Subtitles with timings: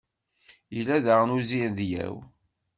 [0.75, 2.15] Yella daɣen uzirdyaw.